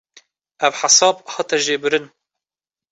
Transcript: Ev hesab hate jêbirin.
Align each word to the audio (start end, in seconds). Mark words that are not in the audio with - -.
Ev 0.65 0.73
hesab 0.79 1.17
hate 1.33 1.57
jêbirin. 1.65 2.05